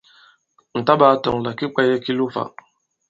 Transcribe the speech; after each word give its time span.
Ǹ 0.77 0.79
ta-ɓāa-tɔ̄ŋ 0.87 1.37
tɔ̀ 1.41 1.43
là 1.45 1.51
ki 1.57 1.65
kwāye 1.73 1.95
ki 2.03 2.11
lo 2.17 2.25
ifã. 2.31 2.43